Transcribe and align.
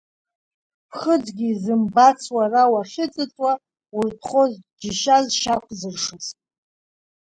Ԥхыӡгьы 0.89 1.47
изымбац 1.51 2.21
уара 2.35 2.63
уахьыҵыҵуа, 2.73 3.51
уртәхоз 3.97 4.53
џьыша 4.79 5.17
зшьақәзыршыз. 5.25 6.25